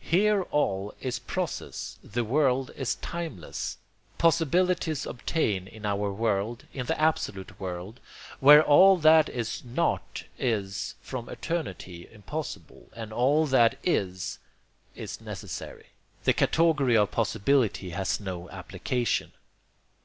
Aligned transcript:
Here 0.00 0.42
all 0.50 0.94
is 1.00 1.20
process; 1.20 2.00
that 2.02 2.24
world 2.24 2.72
is 2.74 2.96
timeless. 2.96 3.78
Possibilities 4.18 5.06
obtain 5.06 5.68
in 5.68 5.86
our 5.86 6.12
world; 6.12 6.64
in 6.72 6.86
the 6.86 7.00
absolute 7.00 7.60
world, 7.60 8.00
where 8.40 8.64
all 8.64 8.96
that 8.98 9.28
is 9.28 9.62
NOT 9.64 10.24
is 10.40 10.96
from 11.00 11.28
eternity 11.28 12.08
impossible, 12.10 12.88
and 12.96 13.12
all 13.12 13.46
that 13.46 13.78
IS 13.84 14.40
is 14.96 15.20
necessary, 15.20 15.86
the 16.24 16.32
category 16.32 16.96
of 16.96 17.12
possibility 17.12 17.90
has 17.90 18.18
no 18.18 18.50
application. 18.50 19.30